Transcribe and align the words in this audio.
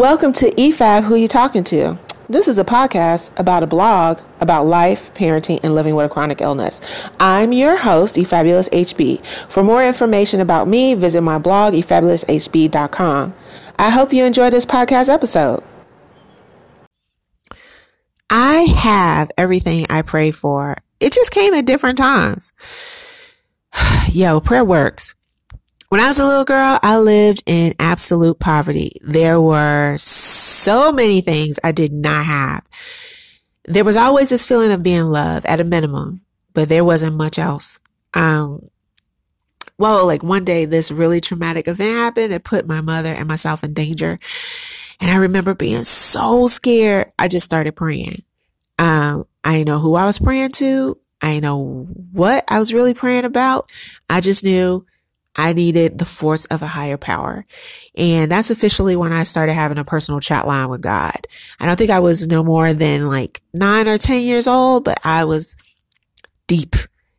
Welcome 0.00 0.32
to 0.32 0.50
EFAB 0.52 1.04
Who 1.04 1.14
You 1.14 1.28
Talking 1.28 1.62
To. 1.64 1.98
This 2.30 2.48
is 2.48 2.58
a 2.58 2.64
podcast 2.64 3.38
about 3.38 3.62
a 3.62 3.66
blog 3.66 4.20
about 4.40 4.64
life, 4.64 5.12
parenting, 5.12 5.60
and 5.62 5.74
living 5.74 5.94
with 5.94 6.06
a 6.06 6.08
chronic 6.08 6.40
illness. 6.40 6.80
I'm 7.20 7.52
your 7.52 7.76
host, 7.76 8.14
eFabulous 8.14 8.70
HB. 8.70 9.22
For 9.50 9.62
more 9.62 9.84
information 9.84 10.40
about 10.40 10.68
me, 10.68 10.94
visit 10.94 11.20
my 11.20 11.36
blog, 11.36 11.74
eFabuloushb.com. 11.74 13.34
I 13.78 13.90
hope 13.90 14.14
you 14.14 14.24
enjoy 14.24 14.48
this 14.48 14.64
podcast 14.64 15.12
episode. 15.12 15.62
I 18.30 18.74
have 18.78 19.30
everything 19.36 19.84
I 19.90 20.00
pray 20.00 20.30
for. 20.30 20.78
It 20.98 21.12
just 21.12 21.30
came 21.30 21.52
at 21.52 21.66
different 21.66 21.98
times. 21.98 22.52
Yo, 24.08 24.40
prayer 24.40 24.64
works. 24.64 25.14
When 25.90 26.00
I 26.00 26.06
was 26.06 26.20
a 26.20 26.24
little 26.24 26.44
girl, 26.44 26.78
I 26.84 26.98
lived 26.98 27.42
in 27.46 27.74
absolute 27.80 28.38
poverty. 28.38 29.00
There 29.02 29.40
were 29.40 29.96
so 29.98 30.92
many 30.92 31.20
things 31.20 31.58
I 31.64 31.72
did 31.72 31.92
not 31.92 32.24
have. 32.26 32.64
There 33.64 33.82
was 33.82 33.96
always 33.96 34.28
this 34.28 34.44
feeling 34.44 34.70
of 34.70 34.84
being 34.84 35.02
loved 35.02 35.46
at 35.46 35.58
a 35.58 35.64
minimum, 35.64 36.20
but 36.54 36.68
there 36.68 36.84
wasn't 36.84 37.16
much 37.16 37.40
else. 37.40 37.80
Um, 38.14 38.70
well, 39.78 40.06
like 40.06 40.22
one 40.22 40.44
day 40.44 40.64
this 40.64 40.92
really 40.92 41.20
traumatic 41.20 41.66
event 41.66 41.96
happened. 41.96 42.32
It 42.32 42.44
put 42.44 42.68
my 42.68 42.80
mother 42.80 43.12
and 43.12 43.26
myself 43.26 43.64
in 43.64 43.74
danger. 43.74 44.20
And 45.00 45.10
I 45.10 45.16
remember 45.16 45.56
being 45.56 45.82
so 45.82 46.46
scared. 46.46 47.10
I 47.18 47.26
just 47.26 47.46
started 47.46 47.74
praying. 47.74 48.22
Um, 48.78 49.24
I 49.42 49.54
didn't 49.54 49.66
know 49.66 49.80
who 49.80 49.96
I 49.96 50.06
was 50.06 50.20
praying 50.20 50.50
to. 50.50 50.96
I 51.20 51.30
didn't 51.32 51.42
know 51.42 51.88
what 52.12 52.44
I 52.46 52.60
was 52.60 52.72
really 52.72 52.94
praying 52.94 53.24
about. 53.24 53.68
I 54.08 54.20
just 54.20 54.44
knew 54.44 54.86
I 55.36 55.52
needed 55.52 55.98
the 55.98 56.04
force 56.04 56.44
of 56.46 56.62
a 56.62 56.66
higher 56.66 56.96
power. 56.96 57.44
And 57.94 58.30
that's 58.30 58.50
officially 58.50 58.96
when 58.96 59.12
I 59.12 59.22
started 59.22 59.52
having 59.54 59.78
a 59.78 59.84
personal 59.84 60.20
chat 60.20 60.46
line 60.46 60.68
with 60.68 60.80
God. 60.80 61.26
I 61.60 61.66
don't 61.66 61.76
think 61.76 61.90
I 61.90 62.00
was 62.00 62.26
no 62.26 62.42
more 62.42 62.72
than 62.72 63.08
like 63.08 63.40
nine 63.52 63.88
or 63.88 63.98
10 63.98 64.22
years 64.22 64.46
old, 64.46 64.84
but 64.84 64.98
I 65.04 65.24
was 65.24 65.56
deep 66.46 66.74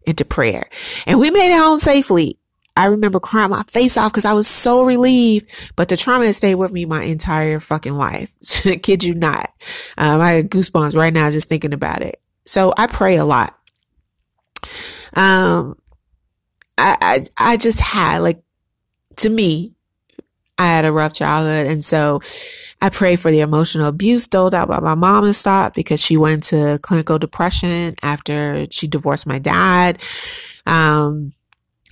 into 0.05 0.25
prayer 0.25 0.67
and 1.05 1.19
we 1.19 1.31
made 1.31 1.53
it 1.53 1.59
home 1.59 1.77
safely. 1.77 2.37
I 2.75 2.85
remember 2.85 3.19
crying 3.19 3.49
my 3.49 3.63
face 3.63 3.97
off 3.97 4.11
because 4.11 4.25
I 4.25 4.33
was 4.33 4.47
so 4.47 4.83
relieved, 4.83 5.53
but 5.75 5.89
the 5.89 5.97
trauma 5.97 6.25
has 6.25 6.37
stayed 6.37 6.55
with 6.55 6.71
me 6.71 6.85
my 6.85 7.03
entire 7.03 7.59
fucking 7.59 7.93
life. 7.93 8.35
Kid 8.81 9.03
you 9.03 9.13
not. 9.13 9.51
Um, 9.97 10.21
I 10.21 10.31
had 10.31 10.49
goosebumps 10.49 10.95
right 10.95 11.13
now 11.13 11.29
just 11.29 11.49
thinking 11.49 11.73
about 11.73 12.01
it. 12.01 12.21
So 12.45 12.73
I 12.77 12.87
pray 12.87 13.17
a 13.17 13.25
lot. 13.25 13.57
Um, 15.13 15.77
I, 16.77 16.97
I, 17.37 17.53
I 17.53 17.57
just 17.57 17.79
had 17.79 18.19
like, 18.19 18.41
to 19.17 19.29
me, 19.29 19.73
I 20.57 20.67
had 20.67 20.85
a 20.85 20.91
rough 20.91 21.13
childhood. 21.13 21.67
And 21.67 21.83
so 21.83 22.21
I 22.81 22.89
pray 22.89 23.15
for 23.15 23.31
the 23.31 23.39
emotional 23.39 23.87
abuse 23.87 24.27
doled 24.27 24.53
out 24.53 24.67
by 24.67 24.79
my 24.79 24.95
mom 24.95 25.23
to 25.25 25.33
stop 25.33 25.73
because 25.73 25.99
she 25.99 26.17
went 26.17 26.51
into 26.51 26.79
clinical 26.79 27.17
depression 27.19 27.95
after 28.01 28.67
she 28.71 28.87
divorced 28.87 29.27
my 29.27 29.39
dad. 29.39 29.99
Um, 30.65 31.33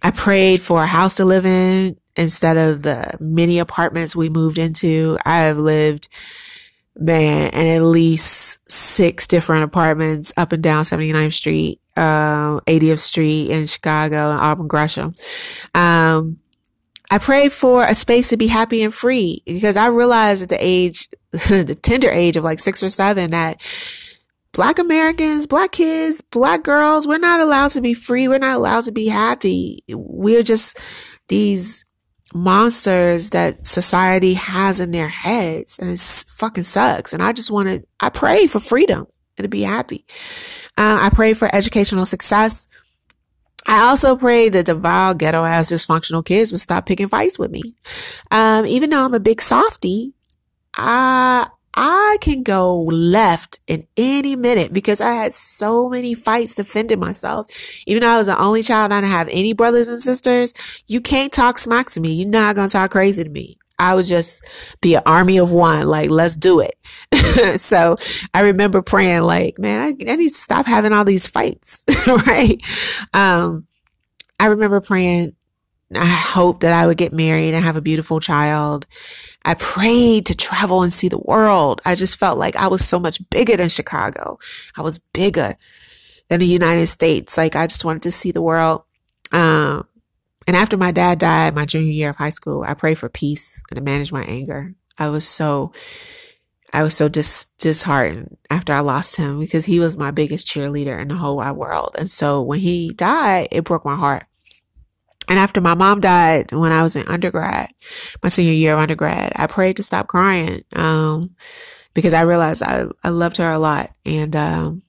I 0.02 0.12
prayed 0.12 0.62
for 0.62 0.84
a 0.84 0.88
house 0.88 1.16
to 1.16 1.26
live 1.26 1.46
in 1.46 1.98
instead 2.16 2.58
of 2.58 2.84
the 2.84 3.18
many 3.20 3.60
apartments 3.60 4.16
we 4.16 4.30
moved 4.30 4.58
into. 4.58 5.18
I 5.26 5.40
have 5.40 5.58
lived, 5.58 6.08
man, 7.00 7.50
in 7.54 7.68
at 7.68 7.82
least 7.84 8.60
six 8.70 9.28
different 9.28 9.64
apartments 9.64 10.34
up 10.38 10.52
and 10.52 10.64
down 10.64 10.84
79th 10.84 11.34
Street 11.34 11.82
uh, 12.00 12.62
80th 12.62 13.00
Street 13.00 13.50
in 13.50 13.66
Chicago 13.66 14.32
and 14.32 14.40
Auburn 14.40 14.68
Gresham. 14.68 15.14
Um, 15.76 16.38
I 17.12 17.18
prayed 17.18 17.52
for 17.52 17.84
a 17.84 17.96
space 17.96 18.30
to 18.30 18.38
be 18.38 18.48
happy 18.48 18.84
and 18.84 18.94
free 18.94 19.44
because 19.46 19.76
I 19.76 19.88
realized 19.88 20.44
at 20.44 20.50
the 20.50 20.58
age, 20.60 21.10
the 21.32 21.78
tender 21.82 22.10
age 22.10 22.38
of 22.38 22.44
like 22.44 22.60
six 22.60 22.82
or 22.84 22.90
seven 22.90 23.32
that 23.32 23.62
black 24.54 24.80
Americans, 24.80 25.46
black 25.46 25.72
kids, 25.72 26.22
black 26.22 26.64
girls, 26.64 27.08
we're 27.08 27.18
not 27.18 27.42
allowed 27.42 27.72
to 27.72 27.82
be 27.82 27.94
free. 27.94 28.28
We're 28.28 28.40
not 28.40 28.56
allowed 28.56 28.86
to 28.86 28.92
be 28.92 29.08
happy. 29.08 29.84
We're 29.90 30.44
just 30.44 30.80
these 31.28 31.86
monsters 32.34 33.32
that 33.32 33.66
society 33.66 34.36
has 34.36 34.80
in 34.80 34.92
their 34.92 35.08
heads 35.08 35.80
and 35.80 35.90
it 35.92 36.00
fucking 36.00 36.64
sucks. 36.64 37.14
And 37.14 37.24
I 37.24 37.34
just 37.34 37.52
want 37.52 37.70
to, 37.70 37.84
I 38.00 38.10
pray 38.10 38.48
for 38.48 38.60
freedom 38.60 39.08
and 39.38 39.46
to 39.46 39.50
be 39.50 39.62
happy. 39.62 40.06
Uh, 40.78 41.00
I 41.02 41.10
pray 41.10 41.34
for 41.34 41.54
educational 41.54 42.06
success. 42.06 42.68
I 43.66 43.82
also 43.90 44.16
pray 44.16 44.50
that 44.50 44.66
the 44.66 44.76
vile 44.76 45.14
ghetto 45.14 45.44
ass 45.44 45.72
dysfunctional 45.72 46.26
kids 46.26 46.52
would 46.52 46.62
stop 46.62 46.86
picking 46.86 47.08
fights 47.08 47.38
with 47.38 47.52
me. 47.52 47.76
Um, 48.32 48.66
even 48.66 48.90
though 48.90 49.06
I'm 49.06 49.14
a 49.14 49.20
big 49.20 49.42
softy, 49.42 50.14
I, 50.78 51.48
I 51.74 52.18
can 52.22 52.44
go 52.44 52.82
left 52.84 53.60
in 53.68 53.88
any 53.96 54.36
minute 54.36 54.74
because 54.74 55.02
I 55.02 55.14
had 55.14 55.34
so 55.34 55.90
many 55.90 56.14
fights 56.14 56.56
defending 56.56 57.00
myself. 57.00 57.48
Even 57.86 58.02
though 58.02 58.10
I 58.10 58.18
was 58.18 58.28
the 58.28 58.40
only 58.40 58.64
child, 58.64 58.92
I 58.92 59.02
didn't 59.02 59.12
have 59.12 59.30
any 59.30 59.54
brothers 59.54 59.88
and 59.88 60.02
sisters. 60.02 60.54
You 60.88 61.02
can't 61.02 61.32
talk 61.32 61.58
smack 61.58 61.90
to 61.92 62.00
me. 62.00 62.14
You're 62.14 62.30
not 62.30 62.56
going 62.56 62.68
to 62.68 62.72
talk 62.72 62.92
crazy 62.92 63.24
to 63.24 63.30
me. 63.30 63.58
I 63.80 63.96
would 63.96 64.06
just 64.06 64.46
be 64.82 64.96
an 64.96 65.04
army 65.06 65.38
of 65.38 65.52
one. 65.52 65.88
Like, 65.88 66.10
let's 66.10 66.36
do 66.36 66.60
it. 66.60 67.60
so 67.60 67.96
I 68.34 68.42
remember 68.42 68.82
praying 68.82 69.22
like, 69.22 69.58
man, 69.58 69.80
I, 69.80 70.12
I, 70.12 70.16
need 70.18 70.30
to 70.30 70.36
stop 70.36 70.66
having 70.66 70.92
all 70.92 71.06
these 71.06 71.28
fights. 71.28 71.86
right. 72.08 72.62
Um, 73.14 73.68
I 74.38 74.48
remember 74.48 74.82
praying, 74.82 75.34
I 75.96 76.06
hoped 76.06 76.62
that 76.62 76.74
I 76.74 76.86
would 76.86 76.98
get 76.98 77.14
married 77.14 77.54
and 77.54 77.64
have 77.64 77.76
a 77.76 77.82
beautiful 77.82 78.20
child. 78.20 78.86
I 79.44 79.56
prayed 79.56 80.26
to 80.28 80.36
travel 80.36 80.84
and 80.84 80.94
see 80.94 81.08
the 81.08 81.18
world. 81.20 81.82
I 81.86 81.96
just 81.96 82.20
felt 82.20 82.38
like 82.38 82.56
I 82.56 82.68
was 82.68 82.86
so 82.86 83.00
much 83.00 83.28
bigger 83.30 83.58
than 83.58 83.70
Chicago. 83.70 84.38
I 84.78 84.82
was 84.82 85.00
bigger 85.00 85.56
than 86.30 86.42
the 86.42 86.46
United 86.46 86.88
States. 86.88 87.38
Like 87.38 87.56
I 87.56 87.66
just 87.66 87.86
wanted 87.86 88.04
to 88.04 88.12
see 88.12 88.32
the 88.32 88.42
world. 88.42 88.84
Um, 89.32 89.88
and 90.48 90.56
after 90.56 90.78
my 90.78 90.92
dad 90.92 91.20
died, 91.20 91.56
my 91.56 91.66
junior 91.66 91.92
year 91.92 92.10
of 92.12 92.18
high 92.18 92.30
school, 92.30 92.64
I 92.64 92.74
prayed 92.74 92.98
for 92.98 93.10
peace 93.10 93.62
and 93.70 93.76
to 93.76 93.82
manage 93.82 94.12
my 94.12 94.24
anger. 94.24 94.76
I 94.98 95.10
was 95.10 95.28
so, 95.28 95.72
I 96.74 96.84
was 96.84 96.96
so 96.96 97.10
dis- 97.10 97.48
disheartened 97.58 98.38
after 98.50 98.74
I 98.74 98.82
lost 98.82 99.16
him 99.16 99.40
because 99.40 99.66
he 99.66 99.80
was 99.80 99.98
my 99.98 100.12
biggest 100.12 100.48
cheerleader 100.48 101.00
in 101.02 101.08
the 101.08 101.16
whole 101.16 101.38
wide 101.38 101.52
world. 101.52 101.96
And 101.98 102.10
so 102.10 102.42
when 102.42 102.60
he 102.60 102.92
died, 102.92 103.48
it 103.52 103.64
broke 103.64 103.86
my 103.86 103.96
heart. 103.96 104.26
And 105.30 105.38
after 105.40 105.62
my 105.62 105.76
mom 105.76 106.02
died 106.02 106.52
when 106.52 106.72
I 106.72 106.82
was 106.82 106.96
in 106.96 107.08
undergrad, 107.08 107.70
my 108.22 108.30
senior 108.30 108.54
year 108.54 108.74
of 108.74 108.80
undergrad, 108.80 109.32
I 109.36 109.48
prayed 109.48 109.78
to 109.78 109.84
stop 109.84 110.08
crying. 110.08 110.64
Um, 110.76 111.36
because 111.94 112.14
I 112.14 112.22
realized 112.22 112.64
I, 112.64 112.86
I 113.04 113.10
loved 113.10 113.38
her 113.38 113.52
a 113.52 113.60
lot. 113.60 113.92
And, 114.06 114.36
um, 114.36 114.82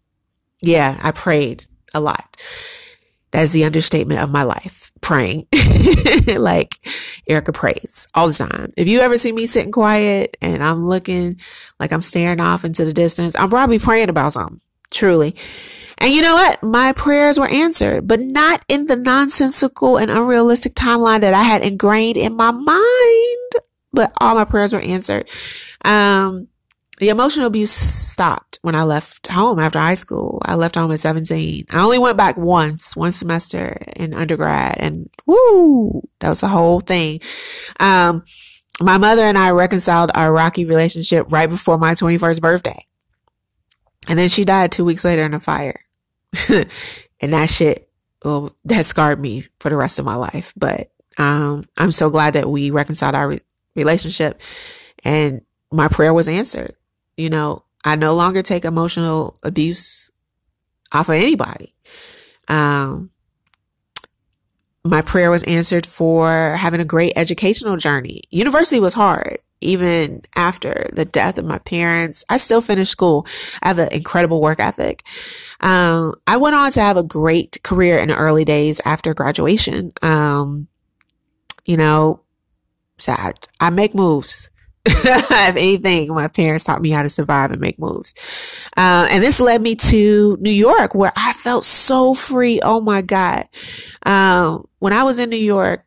yeah, 0.63 0.99
I 1.03 1.13
prayed 1.13 1.65
a 1.95 2.01
lot. 2.01 2.37
That's 3.33 3.53
the 3.53 3.65
understatement 3.65 4.21
of 4.21 4.31
my 4.31 4.43
life. 4.43 4.93
Praying. 5.01 5.47
like 6.27 6.79
Erica 7.29 7.53
prays 7.53 8.07
all 8.15 8.29
the 8.29 8.35
time. 8.35 8.73
If 8.77 8.87
you 8.89 9.01
ever 9.01 9.17
see 9.19 9.33
me 9.33 9.47
sitting 9.47 9.73
quiet 9.73 10.37
and 10.43 10.63
I'm 10.63 10.87
looking 10.87 11.41
like 11.79 11.93
I'm 11.93 12.03
staring 12.03 12.41
off 12.41 12.65
into 12.65 12.85
the 12.85 12.93
distance, 12.93 13.35
I'm 13.37 13.51
probably 13.51 13.79
praying 13.79 14.09
about 14.09 14.33
something. 14.33 14.61
Truly. 14.91 15.35
And 16.01 16.15
you 16.15 16.23
know 16.23 16.35
what? 16.35 16.63
My 16.63 16.93
prayers 16.93 17.39
were 17.39 17.49
answered, 17.49 18.09
but 18.09 18.21
not 18.21 18.65
in 18.69 18.87
the 18.87 18.97
nonsensical 18.97 19.99
and 19.99 20.11
unrealistic 20.11 20.75
timeline 20.75 21.21
that 21.21 21.35
I 21.35 21.43
had 21.43 21.63
ingrained 21.63 22.17
in 22.17 22.35
my 22.37 22.51
mind. 22.51 23.51
But 23.93 24.13
all 24.19 24.35
my 24.35 24.47
prayers 24.47 24.73
were 24.73 24.81
answered. 24.81 25.29
Um, 25.85 26.49
the 26.99 27.11
emotional 27.11 27.47
abuse 27.47 27.73
stopped 27.73 28.59
when 28.63 28.75
I 28.75 28.83
left 28.83 29.27
home 29.27 29.59
after 29.59 29.79
high 29.79 29.95
school. 29.95 30.41
I 30.45 30.55
left 30.55 30.75
home 30.75 30.93
at 30.93 31.01
17. 31.01 31.67
I 31.71 31.83
only 31.83 31.99
went 31.99 32.17
back 32.17 32.37
once, 32.37 32.97
one 32.97 33.13
semester 33.13 33.79
in 33.97 34.15
undergrad 34.15 34.77
and 34.79 35.09
woo, 35.27 36.03
that 36.21 36.29
was 36.29 36.41
the 36.41 36.49
whole 36.49 36.81
thing. 36.81 37.21
Um, 37.79 38.25
my 38.81 38.99
mother 38.99 39.23
and 39.23 39.37
I 39.37 39.51
reconciled 39.51 40.11
our 40.15 40.33
rocky 40.33 40.65
relationship 40.65 41.27
right 41.31 41.49
before 41.49 41.79
my 41.79 41.95
21st 41.95 42.41
birthday. 42.41 42.85
And 44.09 44.19
then 44.19 44.29
she 44.29 44.45
died 44.45 44.73
two 44.73 44.85
weeks 44.85 45.05
later 45.05 45.25
in 45.25 45.35
a 45.35 45.41
fire. 45.41 45.81
and 47.21 47.33
that 47.33 47.51
shit, 47.51 47.89
well, 48.25 48.55
that 48.65 48.85
scarred 48.85 49.21
me 49.21 49.47
for 49.61 49.71
the 49.71 49.77
rest 49.77 49.99
of 49.99 50.05
my 50.05 50.15
life. 50.15 50.53
But, 50.57 50.91
um, 51.19 51.67
I'm 51.77 51.93
so 51.93 52.11
glad 52.11 52.35
that 52.35 52.49
we 52.49 52.71
reconciled 52.71 53.15
our 53.15 53.29
re- 53.29 53.41
relationship 53.75 54.41
and 55.05 55.43
my 55.71 55.89
prayer 55.89 56.15
was 56.15 56.29
answered. 56.29 56.75
You 57.17 57.31
know, 57.31 57.65
I 57.85 57.97
no 57.97 58.15
longer 58.15 58.43
take 58.43 58.65
emotional 58.65 59.37
abuse 59.43 60.11
off 60.93 61.09
of 61.09 61.15
anybody. 61.15 61.75
Um, 62.49 63.11
my 64.85 65.03
prayer 65.03 65.31
was 65.31 65.43
answered 65.45 65.87
for 65.87 66.57
having 66.57 66.81
a 66.81 66.85
great 66.85 67.13
educational 67.17 67.77
journey. 67.77 68.23
University 68.31 68.81
was 68.81 68.95
hard. 68.95 69.39
Even 69.61 70.23
after 70.37 70.89
the 70.93 71.05
death 71.05 71.39
of 71.39 71.45
my 71.45 71.59
parents, 71.59 72.25
I 72.29 72.39
still 72.39 72.63
finished 72.63 72.91
school. 72.91 73.27
I 73.63 73.69
have 73.69 73.79
an 73.79 73.93
incredible 73.93 74.41
work 74.41 74.61
ethic. 74.61 75.05
Um, 75.61 76.15
I 76.27 76.37
went 76.39 76.57
on 76.57 76.71
to 76.73 76.81
have 76.81 76.97
a 76.97 77.05
great 77.05 77.63
career 77.63 77.99
in 77.99 78.09
the 78.09 78.17
early 78.17 78.45
days 78.45 78.81
after 78.85 79.13
graduation. 79.15 79.93
Um, 80.03 80.69
you 81.65 81.77
know, 81.77 82.23
I, 83.07 83.33
I 83.61 83.71
make 83.71 83.95
moves 83.95 84.51
if 84.87 85.57
anything, 85.57 86.15
my 86.15 86.27
parents 86.27 86.65
taught 86.65 86.81
me 86.81 86.91
how 86.91 87.03
to 87.03 87.11
survive 87.11 87.51
and 87.51 87.61
make 87.61 87.79
moves. 87.79 88.15
Uh, 88.79 89.07
and 89.11 89.23
this 89.23 89.39
led 89.39 89.61
me 89.61 89.77
to 89.77 90.39
New 90.41 90.51
York 90.51 90.95
where 90.95 91.13
I 91.17 91.35
felt 91.35 91.65
so 91.65 92.15
free. 92.15 92.61
Oh 92.63 92.81
my 92.81 93.03
God. 93.03 93.47
Um, 94.07 94.67
when 94.79 94.95
I 94.95 95.03
was 95.03 95.19
in 95.19 95.29
New 95.29 95.37
York, 95.37 95.85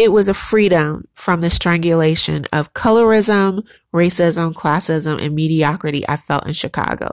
it 0.00 0.12
was 0.12 0.28
a 0.28 0.34
freedom 0.34 1.06
from 1.14 1.42
the 1.42 1.50
strangulation 1.50 2.46
of 2.54 2.72
colorism, 2.72 3.66
racism, 3.92 4.54
classism, 4.54 5.22
and 5.22 5.34
mediocrity 5.34 6.08
I 6.08 6.16
felt 6.16 6.46
in 6.46 6.54
Chicago. 6.54 7.10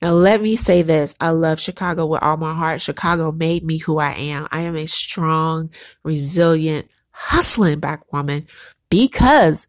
Now, 0.00 0.12
let 0.12 0.40
me 0.40 0.54
say 0.54 0.82
this. 0.82 1.16
I 1.20 1.30
love 1.30 1.58
Chicago 1.58 2.06
with 2.06 2.22
all 2.22 2.36
my 2.36 2.54
heart. 2.54 2.80
Chicago 2.80 3.32
made 3.32 3.64
me 3.64 3.78
who 3.78 3.98
I 3.98 4.12
am. 4.12 4.46
I 4.52 4.60
am 4.60 4.76
a 4.76 4.86
strong, 4.86 5.70
resilient, 6.04 6.88
hustling 7.10 7.80
black 7.80 8.12
woman 8.12 8.46
because 8.90 9.66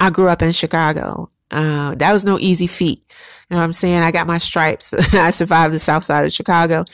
I 0.00 0.10
grew 0.10 0.26
up 0.26 0.42
in 0.42 0.50
Chicago. 0.50 1.30
Uh, 1.52 1.94
that 1.94 2.12
was 2.12 2.24
no 2.24 2.40
easy 2.40 2.66
feat. 2.66 3.04
You 3.48 3.54
know 3.54 3.58
what 3.58 3.62
I'm 3.62 3.72
saying? 3.72 4.02
I 4.02 4.10
got 4.10 4.26
my 4.26 4.38
stripes. 4.38 4.92
I 5.14 5.30
survived 5.30 5.74
the 5.74 5.78
south 5.78 6.02
side 6.02 6.26
of 6.26 6.32
Chicago. 6.32 6.86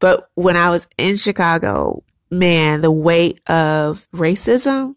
But 0.00 0.28
when 0.34 0.56
I 0.56 0.70
was 0.70 0.88
in 0.98 1.14
Chicago, 1.14 2.02
man, 2.30 2.80
the 2.80 2.90
weight 2.90 3.40
of 3.48 4.08
racism, 4.12 4.94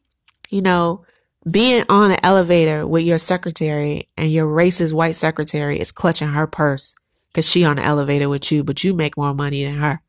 you 0.50 0.62
know, 0.62 1.06
being 1.50 1.84
on 1.90 2.12
an 2.12 2.20
elevator 2.24 2.88
with 2.88 3.04
your 3.04 3.18
secretary 3.18 4.10
and 4.16 4.32
your 4.32 4.48
racist 4.48 4.94
white 4.94 5.16
secretary 5.16 5.80
is 5.80 5.92
clutching 5.92 6.30
her 6.30 6.48
purse 6.48 6.96
because 7.28 7.50
she 7.50 7.66
on 7.66 7.78
the 7.78 7.84
elevator 7.84 8.30
with 8.30 8.52
you, 8.52 8.64
but 8.64 8.84
you 8.84 8.94
make 8.94 9.18
more 9.18 9.34
money 9.34 9.66
than 9.66 9.76
her. 9.76 10.02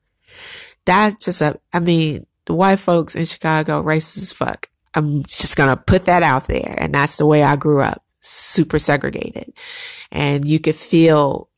That's 0.84 1.24
just 1.24 1.40
a, 1.40 1.58
I 1.72 1.80
mean, 1.80 2.26
the 2.44 2.54
white 2.54 2.78
folks 2.78 3.16
in 3.16 3.24
Chicago 3.24 3.82
racist 3.82 4.18
as 4.18 4.32
fuck. 4.32 4.68
I'm 4.94 5.22
just 5.22 5.56
going 5.56 5.70
to 5.70 5.82
put 5.82 6.04
that 6.04 6.22
out 6.22 6.46
there. 6.46 6.74
And 6.78 6.94
that's 6.94 7.16
the 7.16 7.26
way 7.26 7.42
I 7.42 7.56
grew 7.56 7.80
up, 7.80 8.04
super 8.20 8.78
segregated. 8.78 9.54
And 10.12 10.46
you 10.46 10.60
could 10.60 10.76
feel, 10.76 11.48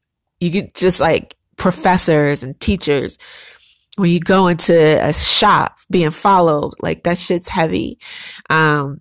you 0.40 0.50
could 0.50 0.74
just 0.74 1.00
like 1.00 1.36
professors 1.56 2.42
and 2.42 2.58
teachers 2.60 3.18
when 3.96 4.10
you 4.10 4.20
go 4.20 4.46
into 4.46 4.74
a 4.74 5.12
shop 5.12 5.78
being 5.90 6.10
followed, 6.10 6.74
like 6.80 7.02
that 7.04 7.18
shit's 7.18 7.48
heavy. 7.48 7.98
Um, 8.50 9.00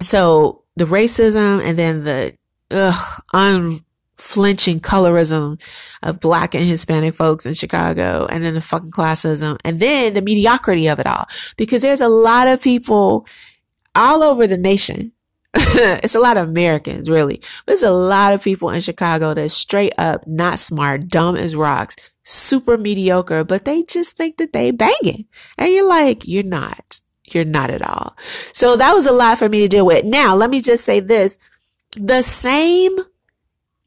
so 0.00 0.64
the 0.76 0.84
racism 0.84 1.62
and 1.62 1.78
then 1.78 2.04
the 2.04 2.36
ugh, 2.70 3.22
unflinching 3.32 4.80
colorism 4.80 5.60
of 6.02 6.20
black 6.20 6.54
and 6.54 6.64
Hispanic 6.64 7.14
folks 7.14 7.46
in 7.46 7.54
Chicago 7.54 8.26
and 8.30 8.44
then 8.44 8.54
the 8.54 8.60
fucking 8.60 8.90
classism 8.90 9.58
and 9.64 9.80
then 9.80 10.14
the 10.14 10.22
mediocrity 10.22 10.88
of 10.88 10.98
it 10.98 11.06
all. 11.06 11.26
Because 11.56 11.82
there's 11.82 12.00
a 12.00 12.08
lot 12.08 12.48
of 12.48 12.62
people 12.62 13.26
all 13.94 14.22
over 14.22 14.46
the 14.46 14.58
nation. 14.58 15.12
it's 16.02 16.14
a 16.14 16.20
lot 16.20 16.36
of 16.36 16.48
Americans, 16.48 17.08
really. 17.08 17.40
There's 17.64 17.82
a 17.82 17.90
lot 17.90 18.34
of 18.34 18.42
people 18.42 18.68
in 18.70 18.80
Chicago 18.80 19.32
that's 19.32 19.54
straight 19.54 19.94
up 19.96 20.26
not 20.26 20.58
smart, 20.58 21.08
dumb 21.08 21.34
as 21.34 21.56
rocks, 21.56 21.96
super 22.24 22.76
mediocre, 22.76 23.42
but 23.42 23.64
they 23.64 23.82
just 23.82 24.16
think 24.16 24.36
that 24.36 24.52
they 24.52 24.70
banging. 24.70 25.26
And 25.56 25.72
you're 25.72 25.88
like, 25.88 26.28
you're 26.28 26.42
not. 26.42 27.00
You're 27.24 27.44
not 27.44 27.70
at 27.70 27.82
all. 27.82 28.16
So 28.52 28.76
that 28.76 28.92
was 28.92 29.06
a 29.06 29.12
lot 29.12 29.38
for 29.38 29.48
me 29.48 29.60
to 29.60 29.68
deal 29.68 29.86
with. 29.86 30.04
Now, 30.04 30.34
let 30.34 30.50
me 30.50 30.60
just 30.60 30.84
say 30.84 31.00
this. 31.00 31.38
The 31.96 32.22
same 32.22 32.98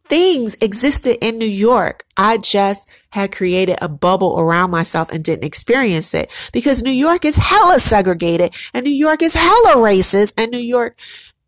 things 0.06 0.57
existed 0.60 1.24
in 1.24 1.38
New 1.38 1.45
York. 1.45 2.04
I 2.18 2.38
just 2.38 2.89
had 3.12 3.31
created 3.31 3.77
a 3.80 3.88
bubble 3.88 4.39
around 4.39 4.71
myself 4.71 5.12
and 5.12 5.24
didn't 5.24 5.45
experience 5.45 6.13
it 6.16 6.31
because 6.51 6.81
New 6.81 6.92
York 6.92 7.24
is 7.24 7.38
hella 7.38 7.80
segregated 7.80 8.56
and 8.74 8.83
New 8.83 8.92
York 8.92 9.21
is 9.21 9.36
hella 9.36 9.75
racist 9.75 10.33
and 10.36 10.51
New 10.51 10.57
York 10.57 10.98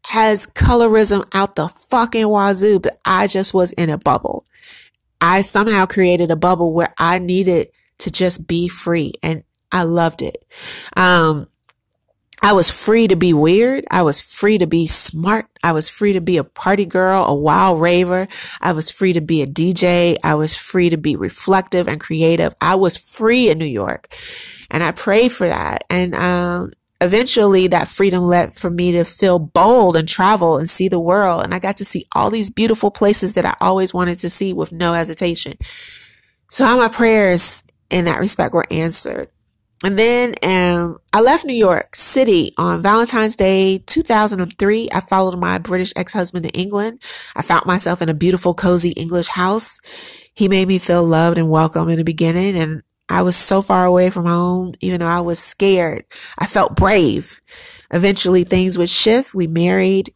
has 0.05 0.47
colorism 0.47 1.27
out 1.33 1.55
the 1.55 1.67
fucking 1.67 2.27
wazoo, 2.27 2.79
but 2.79 2.99
I 3.05 3.27
just 3.27 3.53
was 3.53 3.71
in 3.73 3.89
a 3.89 3.97
bubble. 3.97 4.45
I 5.19 5.41
somehow 5.41 5.85
created 5.85 6.31
a 6.31 6.35
bubble 6.35 6.73
where 6.73 6.93
I 6.97 7.19
needed 7.19 7.69
to 7.99 8.11
just 8.11 8.47
be 8.47 8.67
free 8.67 9.13
and 9.21 9.43
I 9.71 9.83
loved 9.83 10.21
it. 10.21 10.45
Um, 10.97 11.47
I 12.43 12.53
was 12.53 12.71
free 12.71 13.07
to 13.07 13.15
be 13.15 13.33
weird. 13.33 13.85
I 13.91 14.01
was 14.01 14.19
free 14.19 14.57
to 14.57 14.65
be 14.65 14.87
smart. 14.87 15.45
I 15.63 15.73
was 15.73 15.89
free 15.89 16.13
to 16.13 16.21
be 16.21 16.37
a 16.37 16.43
party 16.43 16.87
girl, 16.87 17.23
a 17.25 17.35
wild 17.35 17.79
raver. 17.79 18.27
I 18.59 18.71
was 18.71 18.89
free 18.89 19.13
to 19.13 19.21
be 19.21 19.43
a 19.43 19.47
DJ. 19.47 20.17
I 20.23 20.33
was 20.33 20.55
free 20.55 20.89
to 20.89 20.97
be 20.97 21.15
reflective 21.15 21.87
and 21.87 22.01
creative. 22.01 22.55
I 22.59 22.75
was 22.75 22.97
free 22.97 23.51
in 23.51 23.59
New 23.59 23.65
York 23.65 24.15
and 24.71 24.81
I 24.81 24.91
prayed 24.91 25.31
for 25.31 25.47
that. 25.47 25.83
And, 25.91 26.15
um, 26.15 26.71
eventually 27.01 27.67
that 27.67 27.87
freedom 27.87 28.23
led 28.23 28.55
for 28.55 28.69
me 28.69 28.91
to 28.93 29.03
feel 29.03 29.39
bold 29.39 29.95
and 29.95 30.07
travel 30.07 30.57
and 30.57 30.69
see 30.69 30.87
the 30.87 30.99
world. 30.99 31.43
And 31.43 31.53
I 31.53 31.59
got 31.59 31.77
to 31.77 31.85
see 31.85 32.05
all 32.15 32.29
these 32.29 32.49
beautiful 32.49 32.91
places 32.91 33.33
that 33.33 33.45
I 33.45 33.55
always 33.59 33.93
wanted 33.93 34.19
to 34.19 34.29
see 34.29 34.53
with 34.53 34.71
no 34.71 34.93
hesitation. 34.93 35.53
So 36.49 36.65
all 36.65 36.77
my 36.77 36.87
prayers 36.87 37.63
in 37.89 38.05
that 38.05 38.19
respect 38.19 38.53
were 38.53 38.67
answered. 38.71 39.29
And 39.83 39.97
then 39.97 40.35
um, 40.43 40.99
I 41.11 41.21
left 41.21 41.43
New 41.43 41.55
York 41.55 41.95
City 41.95 42.53
on 42.55 42.83
Valentine's 42.83 43.35
Day 43.35 43.79
2003. 43.79 44.89
I 44.93 44.99
followed 44.99 45.39
my 45.39 45.57
British 45.57 45.91
ex 45.95 46.13
husband 46.13 46.45
to 46.45 46.51
England. 46.51 47.01
I 47.35 47.41
found 47.41 47.65
myself 47.65 47.99
in 47.99 48.09
a 48.09 48.13
beautiful, 48.13 48.53
cozy 48.53 48.91
English 48.91 49.29
house. 49.29 49.79
He 50.35 50.47
made 50.47 50.67
me 50.67 50.77
feel 50.77 51.03
loved 51.03 51.39
and 51.39 51.49
welcome 51.49 51.89
in 51.89 51.97
the 51.97 52.03
beginning. 52.03 52.55
And 52.55 52.83
I 53.11 53.23
was 53.23 53.35
so 53.35 53.61
far 53.61 53.85
away 53.85 54.09
from 54.09 54.25
home, 54.25 54.73
even 54.79 55.01
though 55.01 55.07
I 55.07 55.19
was 55.19 55.37
scared. 55.37 56.05
I 56.39 56.45
felt 56.45 56.77
brave. 56.77 57.41
Eventually 57.91 58.45
things 58.45 58.77
would 58.77 58.89
shift. 58.89 59.35
We 59.35 59.47
married. 59.47 60.13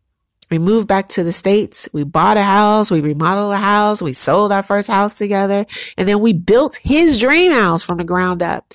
We 0.50 0.60
moved 0.60 0.88
back 0.88 1.10
to 1.10 1.24
the 1.24 1.34
States. 1.34 1.90
We 1.92 2.04
bought 2.04 2.38
a 2.38 2.44
house. 2.44 2.90
We 2.90 3.02
remodeled 3.02 3.52
a 3.52 3.58
house. 3.58 4.02
We 4.02 4.14
sold 4.14 4.54
our 4.54 4.64
first 4.64 4.88
house 4.88 5.18
together. 5.18 5.66
And 5.98 6.08
then 6.08 6.22
we 6.22 6.32
built 6.32 6.80
his 6.84 7.20
dream 7.20 7.52
house 7.52 7.84
from 7.84 7.98
the 7.98 8.06
ground 8.06 8.42
up. 8.42 8.74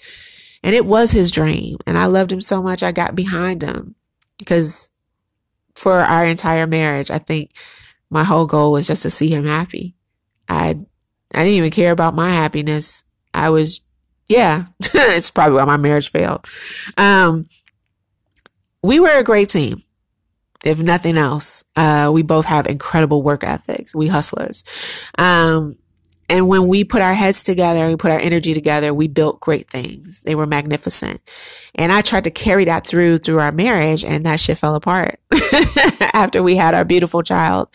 And 0.62 0.74
it 0.74 0.84
was 0.84 1.12
his 1.12 1.30
dream. 1.30 1.78
And 1.86 1.96
I 1.96 2.04
loved 2.04 2.30
him 2.30 2.42
so 2.42 2.62
much. 2.62 2.82
I 2.82 2.92
got 2.92 3.14
behind 3.14 3.62
him 3.62 3.94
because 4.38 4.90
for 5.74 5.94
our 5.94 6.26
entire 6.26 6.66
marriage, 6.66 7.10
I 7.10 7.18
think 7.18 7.52
my 8.10 8.24
whole 8.24 8.44
goal 8.44 8.72
was 8.72 8.86
just 8.86 9.02
to 9.04 9.10
see 9.10 9.28
him 9.28 9.46
happy. 9.46 9.94
I, 10.46 10.76
I 11.32 11.44
didn't 11.44 11.54
even 11.54 11.70
care 11.70 11.92
about 11.92 12.14
my 12.14 12.28
happiness. 12.28 13.04
I 13.32 13.48
was 13.48 13.80
yeah, 14.30 14.66
it's 14.80 15.30
probably 15.32 15.56
why 15.56 15.64
my 15.64 15.76
marriage 15.76 16.10
failed. 16.10 16.46
Um, 16.96 17.48
we 18.80 19.00
were 19.00 19.18
a 19.18 19.24
great 19.24 19.48
team. 19.48 19.82
If 20.64 20.78
nothing 20.78 21.18
else, 21.18 21.64
uh, 21.76 22.10
we 22.12 22.22
both 22.22 22.44
have 22.46 22.68
incredible 22.68 23.22
work 23.22 23.42
ethics. 23.42 23.92
We 23.92 24.06
hustlers. 24.06 24.62
Um, 25.18 25.78
and 26.28 26.46
when 26.46 26.68
we 26.68 26.84
put 26.84 27.02
our 27.02 27.12
heads 27.12 27.42
together 27.42 27.84
and 27.86 27.98
put 27.98 28.12
our 28.12 28.20
energy 28.20 28.54
together, 28.54 28.94
we 28.94 29.08
built 29.08 29.40
great 29.40 29.68
things. 29.68 30.22
They 30.22 30.36
were 30.36 30.46
magnificent. 30.46 31.20
And 31.74 31.90
I 31.90 32.02
tried 32.02 32.24
to 32.24 32.30
carry 32.30 32.66
that 32.66 32.86
through, 32.86 33.18
through 33.18 33.40
our 33.40 33.50
marriage 33.50 34.04
and 34.04 34.24
that 34.26 34.38
shit 34.38 34.58
fell 34.58 34.76
apart. 34.76 35.18
After 36.14 36.40
we 36.40 36.54
had 36.54 36.74
our 36.74 36.84
beautiful 36.84 37.24
child, 37.24 37.68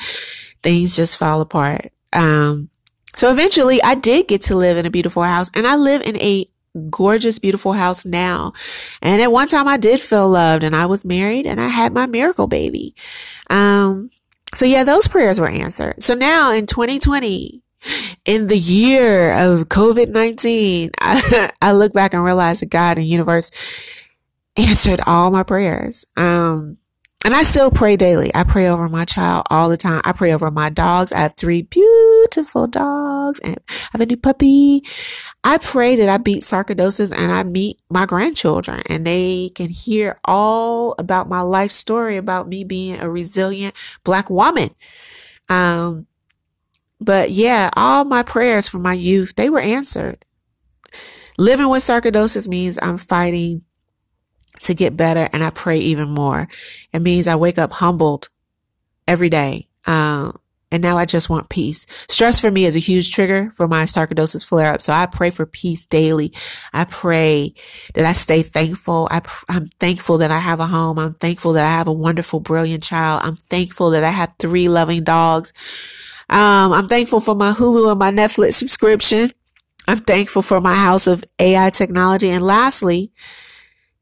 things 0.63 0.95
just 0.95 1.17
fell 1.17 1.41
apart. 1.41 1.91
Um, 2.13 2.69
so 3.15 3.31
eventually 3.31 3.81
I 3.81 3.95
did 3.95 4.27
get 4.27 4.41
to 4.43 4.55
live 4.55 4.77
in 4.77 4.85
a 4.85 4.91
beautiful 4.91 5.23
house 5.23 5.49
and 5.55 5.65
I 5.67 5.75
live 5.75 6.01
in 6.01 6.17
a 6.17 6.49
gorgeous, 6.89 7.39
beautiful 7.39 7.73
house 7.73 8.05
now. 8.05 8.53
And 9.01 9.21
at 9.21 9.31
one 9.31 9.47
time 9.47 9.67
I 9.67 9.77
did 9.77 10.01
feel 10.01 10.29
loved 10.29 10.63
and 10.63 10.75
I 10.75 10.85
was 10.85 11.05
married 11.05 11.45
and 11.45 11.59
I 11.59 11.67
had 11.67 11.93
my 11.93 12.05
miracle 12.05 12.47
baby. 12.47 12.95
Um, 13.49 14.09
so 14.53 14.65
yeah, 14.65 14.83
those 14.83 15.07
prayers 15.07 15.39
were 15.39 15.47
answered. 15.47 16.01
So 16.01 16.13
now 16.13 16.51
in 16.51 16.65
2020, 16.65 17.61
in 18.25 18.47
the 18.47 18.57
year 18.57 19.33
of 19.33 19.69
COVID-19, 19.69 20.91
I, 20.99 21.51
I 21.61 21.71
look 21.73 21.93
back 21.93 22.13
and 22.13 22.23
realize 22.23 22.61
that 22.61 22.69
God 22.69 22.97
and 22.97 23.07
universe 23.07 23.51
answered 24.57 25.01
all 25.05 25.31
my 25.31 25.43
prayers. 25.43 26.05
Um, 26.17 26.77
and 27.25 27.33
I 27.33 27.41
still 27.41 27.71
pray 27.71 27.97
daily. 27.97 28.29
I 28.35 28.43
pray 28.43 28.67
over 28.67 28.87
my 28.87 29.03
child 29.03 29.47
all 29.49 29.67
the 29.67 29.77
time. 29.77 29.99
I 30.05 30.11
pray 30.11 30.31
over 30.31 30.51
my 30.51 30.69
dogs. 30.69 31.11
I 31.11 31.21
have 31.21 31.33
three 31.33 31.63
beautiful 31.63 32.67
dogs 32.67 33.39
and 33.39 33.57
I 33.67 33.73
have 33.93 34.01
a 34.01 34.05
new 34.05 34.15
puppy. 34.15 34.83
I 35.43 35.57
pray 35.57 35.95
that 35.95 36.07
I 36.07 36.17
beat 36.17 36.43
sarcoidosis 36.43 37.11
and 37.17 37.31
I 37.31 37.41
meet 37.41 37.81
my 37.89 38.05
grandchildren 38.05 38.83
and 38.85 39.07
they 39.07 39.49
can 39.55 39.69
hear 39.69 40.19
all 40.23 40.93
about 40.99 41.27
my 41.27 41.41
life 41.41 41.71
story 41.71 42.15
about 42.15 42.47
me 42.47 42.63
being 42.63 42.99
a 42.99 43.09
resilient 43.09 43.73
black 44.03 44.29
woman. 44.29 44.69
Um, 45.49 46.05
but 47.01 47.31
yeah, 47.31 47.71
all 47.73 48.05
my 48.05 48.21
prayers 48.21 48.67
for 48.67 48.77
my 48.77 48.93
youth, 48.93 49.33
they 49.33 49.49
were 49.49 49.59
answered. 49.59 50.23
Living 51.39 51.69
with 51.69 51.81
sarcoidosis 51.81 52.47
means 52.47 52.77
I'm 52.83 52.97
fighting 52.97 53.63
to 54.65 54.73
get 54.75 54.97
better 54.97 55.29
and 55.33 55.43
I 55.43 55.49
pray 55.49 55.79
even 55.79 56.09
more. 56.09 56.47
It 56.93 57.01
means 57.01 57.27
I 57.27 57.35
wake 57.35 57.57
up 57.57 57.71
humbled 57.73 58.29
every 59.07 59.29
day. 59.29 59.67
Um, 59.85 60.39
And 60.71 60.81
now 60.81 60.97
I 60.97 61.05
just 61.05 61.29
want 61.29 61.49
peace. 61.49 61.85
Stress 62.09 62.41
for 62.41 62.51
me 62.51 62.65
is 62.65 62.75
a 62.75 62.79
huge 62.79 63.13
trigger 63.13 63.51
for 63.53 63.67
my 63.67 63.85
sarcoidosis 63.85 64.45
flare 64.45 64.73
up. 64.73 64.81
So 64.81 64.91
I 64.91 65.05
pray 65.05 65.29
for 65.29 65.45
peace 65.45 65.85
daily. 65.85 66.33
I 66.73 66.85
pray 66.85 67.53
that 67.93 68.03
I 68.03 68.13
stay 68.13 68.41
thankful. 68.43 69.07
I, 69.09 69.21
am 69.47 69.67
thankful 69.79 70.17
that 70.17 70.31
I 70.31 70.39
have 70.39 70.59
a 70.59 70.65
home. 70.65 70.99
I'm 70.99 71.13
thankful 71.13 71.53
that 71.53 71.63
I 71.63 71.69
have 71.69 71.87
a 71.87 71.93
wonderful, 71.93 72.41
brilliant 72.41 72.83
child. 72.83 73.21
I'm 73.23 73.37
thankful 73.37 73.91
that 73.91 74.03
I 74.03 74.09
have 74.09 74.33
three 74.37 74.67
loving 74.67 75.03
dogs. 75.03 75.53
Um, 76.29 76.73
I'm 76.73 76.87
thankful 76.87 77.21
for 77.21 77.35
my 77.35 77.51
Hulu 77.51 77.91
and 77.91 77.99
my 77.99 78.11
Netflix 78.11 78.55
subscription. 78.55 79.31
I'm 79.87 79.99
thankful 79.99 80.41
for 80.41 80.59
my 80.59 80.75
house 80.75 81.07
of 81.07 81.23
AI 81.39 81.69
technology. 81.69 82.29
And 82.29 82.43
lastly, 82.43 83.11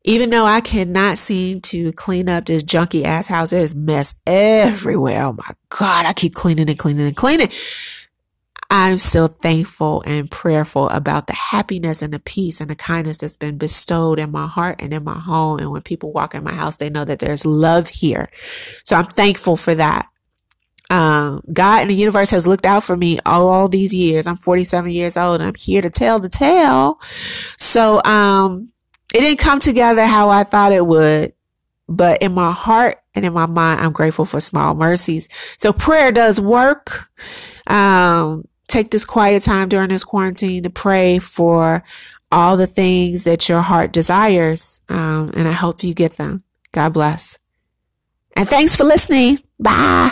even 0.03 0.29
though 0.29 0.45
I 0.45 0.61
cannot 0.61 1.17
seem 1.17 1.61
to 1.61 1.93
clean 1.93 2.27
up 2.27 2.45
this 2.45 2.63
junky 2.63 3.03
ass 3.03 3.27
house, 3.27 3.51
there's 3.51 3.73
mess 3.73 4.15
everywhere. 4.27 5.23
Oh 5.23 5.33
my 5.33 5.51
God, 5.69 6.05
I 6.05 6.13
keep 6.13 6.35
cleaning 6.35 6.69
and 6.69 6.77
cleaning 6.77 7.07
and 7.07 7.15
cleaning. 7.15 7.49
I'm 8.69 8.97
still 8.97 9.27
thankful 9.27 10.01
and 10.05 10.31
prayerful 10.31 10.89
about 10.89 11.27
the 11.27 11.33
happiness 11.33 12.01
and 12.01 12.11
the 12.11 12.19
peace 12.19 12.59
and 12.59 12.69
the 12.69 12.75
kindness 12.75 13.19
that's 13.19 13.35
been 13.35 13.57
bestowed 13.57 14.19
in 14.19 14.31
my 14.31 14.47
heart 14.47 14.81
and 14.81 14.91
in 14.91 15.03
my 15.03 15.19
home. 15.19 15.59
And 15.59 15.71
when 15.71 15.83
people 15.83 16.11
walk 16.11 16.33
in 16.33 16.43
my 16.43 16.53
house, 16.53 16.77
they 16.77 16.89
know 16.89 17.05
that 17.05 17.19
there's 17.19 17.45
love 17.45 17.87
here. 17.87 18.29
So 18.83 18.95
I'm 18.95 19.05
thankful 19.05 19.57
for 19.57 19.75
that. 19.75 20.07
Um, 20.89 21.43
God 21.53 21.81
and 21.81 21.89
the 21.89 21.95
universe 21.95 22.31
has 22.31 22.47
looked 22.47 22.65
out 22.65 22.83
for 22.83 22.97
me 22.97 23.19
all, 23.25 23.47
all 23.47 23.69
these 23.69 23.93
years. 23.93 24.25
I'm 24.25 24.37
47 24.37 24.91
years 24.91 25.17
old 25.17 25.39
and 25.39 25.47
I'm 25.47 25.55
here 25.55 25.81
to 25.81 25.89
tell 25.89 26.19
the 26.19 26.29
tale. 26.29 26.99
So, 27.57 28.03
um, 28.03 28.72
it 29.13 29.19
didn't 29.19 29.39
come 29.39 29.59
together 29.59 30.05
how 30.05 30.29
I 30.29 30.43
thought 30.43 30.71
it 30.71 30.85
would, 30.85 31.33
but 31.87 32.21
in 32.21 32.33
my 32.33 32.51
heart 32.51 32.97
and 33.15 33.25
in 33.25 33.33
my 33.33 33.45
mind, 33.45 33.81
I'm 33.81 33.91
grateful 33.91 34.25
for 34.25 34.41
small 34.41 34.73
mercies. 34.73 35.29
So 35.57 35.71
prayer 35.71 36.11
does 36.11 36.41
work. 36.41 37.09
Um, 37.67 38.45
take 38.67 38.89
this 38.91 39.05
quiet 39.05 39.43
time 39.43 39.69
during 39.69 39.89
this 39.89 40.03
quarantine 40.03 40.63
to 40.63 40.69
pray 40.69 41.19
for 41.19 41.83
all 42.31 42.57
the 42.57 42.67
things 42.67 43.25
that 43.25 43.47
your 43.47 43.61
heart 43.61 43.93
desires. 43.93 44.81
Um, 44.89 45.31
and 45.35 45.47
I 45.47 45.51
hope 45.51 45.83
you 45.83 45.93
get 45.93 46.13
them. 46.13 46.43
God 46.71 46.93
bless. 46.93 47.37
And 48.35 48.49
thanks 48.49 48.75
for 48.75 48.83
listening. 48.83 49.37
Bye. 49.59 50.11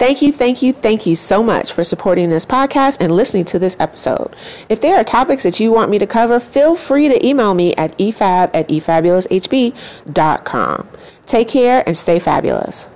Thank 0.00 0.22
you, 0.22 0.32
thank 0.32 0.62
you, 0.62 0.72
thank 0.72 1.04
you 1.04 1.14
so 1.14 1.42
much 1.42 1.72
for 1.72 1.84
supporting 1.84 2.30
this 2.30 2.46
podcast 2.46 2.96
and 3.00 3.14
listening 3.14 3.44
to 3.44 3.58
this 3.58 3.76
episode. 3.80 4.34
If 4.70 4.80
there 4.80 4.96
are 4.96 5.04
topics 5.04 5.42
that 5.42 5.60
you 5.60 5.72
want 5.72 5.90
me 5.90 5.98
to 5.98 6.06
cover, 6.06 6.40
feel 6.40 6.74
free 6.74 7.10
to 7.10 7.26
email 7.26 7.52
me 7.52 7.74
at 7.74 7.98
efab 7.98 8.48
at 8.54 8.66
efabuloushb.com. 8.68 10.88
Take 11.26 11.48
care 11.48 11.84
and 11.86 11.94
stay 11.94 12.18
fabulous. 12.18 12.88